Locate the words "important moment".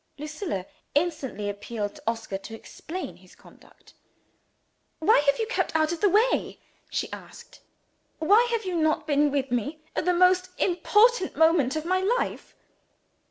10.57-11.75